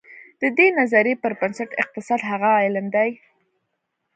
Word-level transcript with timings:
د 0.41 0.43
دې 0.57 0.67
نظریې 0.79 1.15
پر 1.23 1.31
بنسټ 1.39 1.69
اقتصاد 1.83 2.21
هغه 2.31 2.49
علم 2.63 2.85
دی. 2.95 3.09